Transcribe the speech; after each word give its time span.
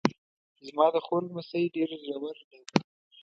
زما 0.67 0.85
د 0.93 0.95
خور 1.05 1.21
لمسی 1.27 1.63
ډېر 1.75 1.89
زړور 2.05 2.37
ده 2.49 2.59